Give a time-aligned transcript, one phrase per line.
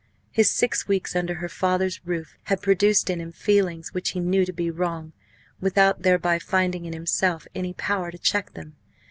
[0.31, 4.45] His six weeks under her father's roof had produced in him feelings which he knew
[4.45, 5.13] to be wrong,
[5.59, 8.77] without thereby finding in himself any power to check them.